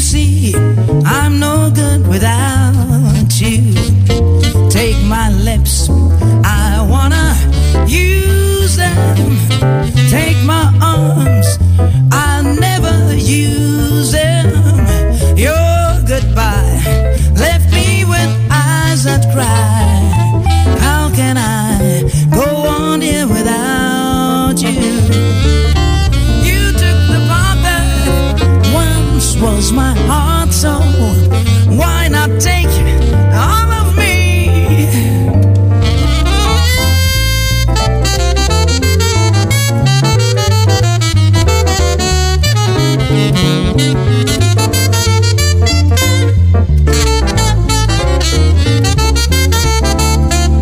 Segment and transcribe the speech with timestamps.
[0.00, 0.54] you see,
[1.04, 3.74] I'm no good without you.
[4.70, 5.90] Take my lips